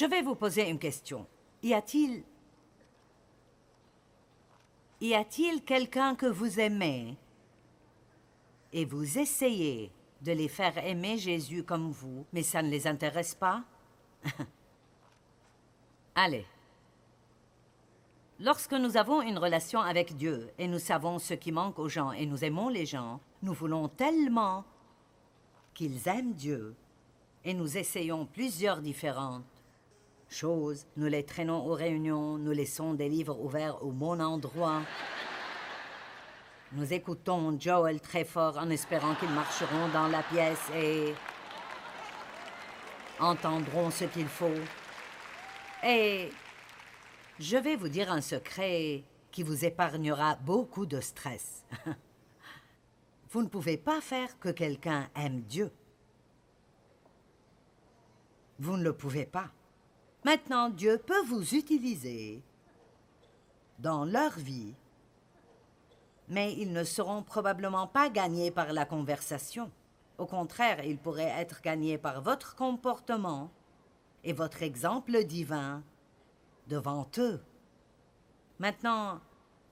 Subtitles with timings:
[0.00, 1.26] Je vais vous poser une question.
[1.62, 2.24] Y a-t-il...
[5.66, 7.18] Quelqu'un que vous aimez
[8.72, 13.34] et vous essayez de les faire aimer Jésus comme vous, mais ça ne les intéresse
[13.34, 13.62] pas?
[16.14, 16.46] Allez.
[18.38, 22.12] Lorsque nous avons une relation avec Dieu et nous savons ce qui manque aux gens
[22.12, 24.64] et nous aimons les gens, nous voulons tellement
[25.74, 26.74] qu'ils aiment Dieu
[27.44, 29.59] et nous essayons plusieurs différentes
[30.30, 30.86] choses.
[30.96, 34.82] Nous les traînons aux réunions, nous laissons des livres ouverts au bon endroit.
[36.72, 41.12] Nous écoutons Joel très fort en espérant qu'ils marcheront dans la pièce et
[43.18, 44.60] entendront ce qu'il faut.
[45.84, 46.30] Et
[47.40, 49.02] je vais vous dire un secret
[49.32, 51.64] qui vous épargnera beaucoup de stress.
[53.30, 55.72] vous ne pouvez pas faire que quelqu'un aime Dieu.
[58.60, 59.50] Vous ne le pouvez pas.
[60.24, 62.42] Maintenant, Dieu peut vous utiliser
[63.78, 64.74] dans leur vie,
[66.28, 69.70] mais ils ne seront probablement pas gagnés par la conversation.
[70.18, 73.50] Au contraire, ils pourraient être gagnés par votre comportement
[74.22, 75.82] et votre exemple divin
[76.66, 77.40] devant eux.
[78.58, 79.20] Maintenant,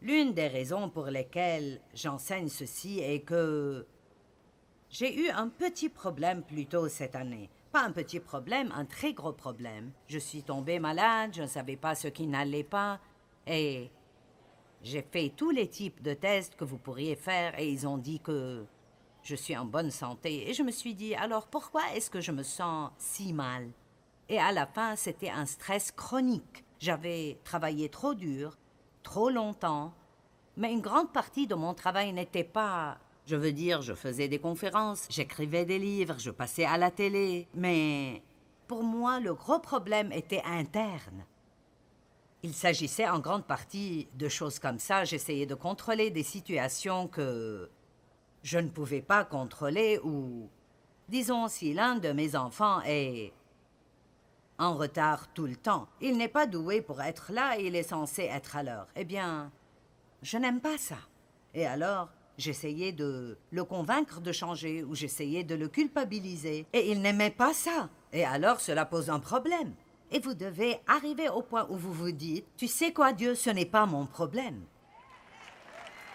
[0.00, 3.86] l'une des raisons pour lesquelles j'enseigne ceci est que
[4.88, 7.50] j'ai eu un petit problème plus tôt cette année.
[7.72, 9.92] Pas un petit problème, un très gros problème.
[10.06, 12.98] Je suis tombée malade, je ne savais pas ce qui n'allait pas,
[13.46, 13.90] et
[14.82, 18.20] j'ai fait tous les types de tests que vous pourriez faire, et ils ont dit
[18.20, 18.64] que
[19.22, 20.48] je suis en bonne santé.
[20.48, 23.68] Et je me suis dit, alors pourquoi est-ce que je me sens si mal?
[24.30, 26.64] Et à la fin, c'était un stress chronique.
[26.78, 28.56] J'avais travaillé trop dur,
[29.02, 29.92] trop longtemps,
[30.56, 34.38] mais une grande partie de mon travail n'était pas je veux dire, je faisais des
[34.38, 38.22] conférences, j'écrivais des livres, je passais à la télé, mais
[38.66, 41.26] pour moi, le gros problème était interne.
[42.42, 45.04] Il s'agissait en grande partie de choses comme ça.
[45.04, 47.68] J'essayais de contrôler des situations que
[48.42, 50.48] je ne pouvais pas contrôler ou,
[51.10, 53.34] disons, si l'un de mes enfants est
[54.56, 57.82] en retard tout le temps, il n'est pas doué pour être là et il est
[57.82, 58.88] censé être à l'heure.
[58.96, 59.52] Eh bien,
[60.22, 60.98] je n'aime pas ça.
[61.52, 66.66] Et alors, J'essayais de le convaincre de changer ou j'essayais de le culpabiliser.
[66.72, 67.90] Et il n'aimait pas ça.
[68.12, 69.74] Et alors cela pose un problème.
[70.12, 73.50] Et vous devez arriver au point où vous vous dites, tu sais quoi Dieu, ce
[73.50, 74.62] n'est pas mon problème.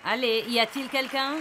[0.05, 1.35] Allez, y a-t-il quelqu'un?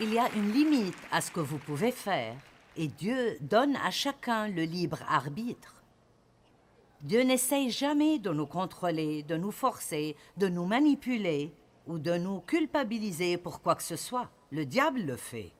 [0.00, 2.34] Il y a une limite à ce que vous pouvez faire,
[2.76, 5.83] et Dieu donne à chacun le libre arbitre.
[7.04, 11.52] Dieu n'essaye jamais de nous contrôler, de nous forcer, de nous manipuler
[11.86, 14.30] ou de nous culpabiliser pour quoi que ce soit.
[14.50, 15.52] Le diable le fait.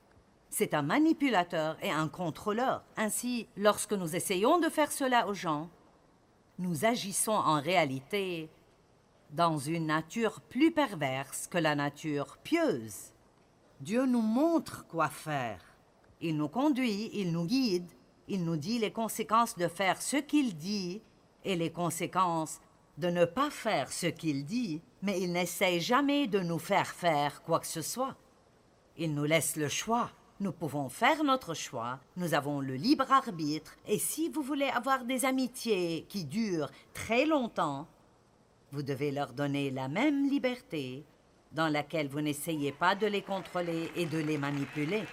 [0.49, 2.83] C'est un manipulateur et un contrôleur.
[2.97, 5.69] Ainsi, lorsque nous essayons de faire cela aux gens,
[6.59, 8.49] nous agissons en réalité
[9.31, 13.13] dans une nature plus perverse que la nature pieuse.
[13.81, 15.61] Dieu nous montre quoi faire.
[16.23, 17.91] Il nous conduit, il nous guide,
[18.29, 21.03] il nous dit les conséquences de faire ce qu'il dit
[21.45, 22.61] et les conséquences
[22.99, 27.43] de ne pas faire ce qu'il dit, mais il n'essaie jamais de nous faire faire
[27.43, 28.17] quoi que ce soit.
[28.97, 30.11] Il nous laisse le choix.
[30.41, 35.05] Nous pouvons faire notre choix, nous avons le libre arbitre, et si vous voulez avoir
[35.05, 37.87] des amitiés qui durent très longtemps,
[38.73, 41.05] vous devez leur donner la même liberté
[41.53, 45.05] dans laquelle vous n'essayez pas de les contrôler et de les manipuler.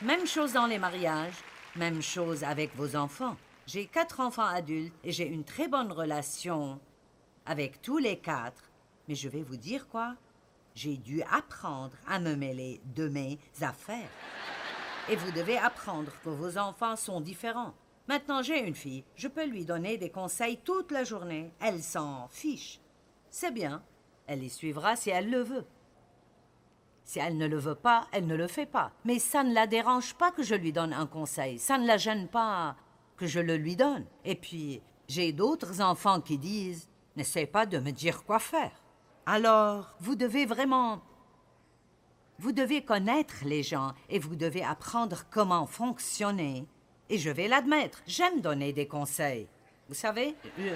[0.00, 1.36] Même chose dans les mariages,
[1.76, 3.36] même chose avec vos enfants.
[3.66, 6.78] J'ai quatre enfants adultes et j'ai une très bonne relation
[7.46, 8.70] avec tous les quatre.
[9.08, 10.16] Mais je vais vous dire quoi?
[10.74, 14.10] J'ai dû apprendre à me mêler de mes affaires.
[15.08, 17.74] Et vous devez apprendre que vos enfants sont différents.
[18.06, 19.04] Maintenant, j'ai une fille.
[19.16, 21.50] Je peux lui donner des conseils toute la journée.
[21.60, 22.80] Elle s'en fiche.
[23.30, 23.82] C'est bien.
[24.26, 25.64] Elle les suivra si elle le veut.
[27.02, 28.92] Si elle ne le veut pas, elle ne le fait pas.
[29.04, 31.58] Mais ça ne la dérange pas que je lui donne un conseil.
[31.58, 32.76] Ça ne la gêne pas
[33.16, 34.04] que je le lui donne.
[34.24, 38.72] Et puis, j'ai d'autres enfants qui disent N'essaie pas de me dire quoi faire.
[39.26, 41.00] Alors, vous devez vraiment.
[42.38, 46.66] Vous devez connaître les gens et vous devez apprendre comment fonctionner.
[47.08, 49.46] Et je vais l'admettre, j'aime donner des conseils.
[49.88, 50.70] Vous savez, je,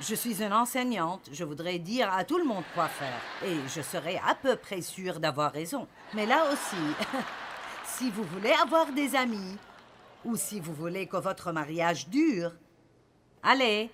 [0.00, 3.20] je suis une enseignante, je voudrais dire à tout le monde quoi faire.
[3.44, 5.88] Et je serai à peu près sûre d'avoir raison.
[6.14, 6.94] Mais là aussi,
[7.84, 9.56] si vous voulez avoir des amis,
[10.28, 12.52] ou si vous voulez que votre mariage dure,
[13.42, 13.90] allez.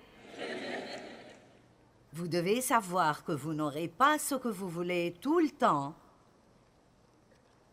[2.11, 5.95] Vous devez savoir que vous n'aurez pas ce que vous voulez tout le temps.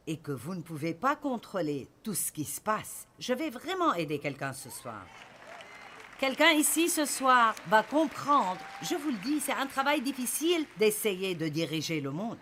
[0.07, 3.95] et que vous ne pouvez pas contrôler tout ce qui se passe, je vais vraiment
[3.95, 5.07] aider quelqu'un ce soir.
[6.19, 11.37] Quelqu'un ici ce soir va comprendre, je vous le dis, c'est un travail difficile d'essayer
[11.37, 12.39] de diriger le monde.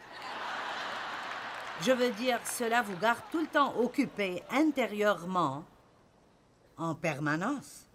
[1.83, 5.65] Je veux dire, cela vous garde tout le temps occupé intérieurement,
[6.81, 7.87] en permanence.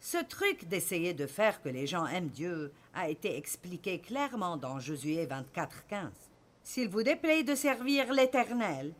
[0.00, 4.78] Ce truc d'essayer de faire que les gens aiment Dieu a été expliqué clairement dans
[4.78, 6.10] Josué 24, 15.
[6.62, 8.94] S'il vous déplaît de servir l'Éternel,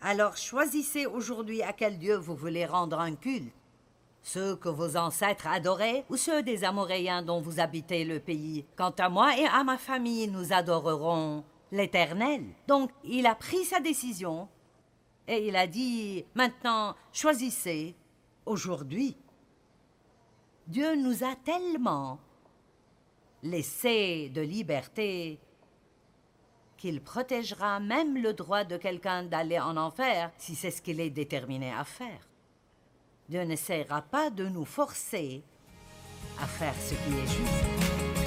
[0.00, 3.54] alors choisissez aujourd'hui à quel Dieu vous voulez rendre un culte.
[4.22, 8.64] Ceux que vos ancêtres adoraient ou ceux des Amoréens dont vous habitez le pays.
[8.74, 12.42] Quant à moi et à ma famille, nous adorerons l'Éternel.
[12.66, 14.48] Donc il a pris sa décision
[15.26, 17.94] et il a dit, maintenant, choisissez
[18.46, 19.16] aujourd'hui.
[20.66, 22.18] Dieu nous a tellement
[23.42, 25.38] laissé de liberté
[26.76, 31.10] qu'il protégera même le droit de quelqu'un d'aller en enfer si c'est ce qu'il est
[31.10, 32.28] déterminé à faire.
[33.28, 35.42] Dieu n'essaiera pas de nous forcer
[36.40, 38.23] à faire ce qui est juste.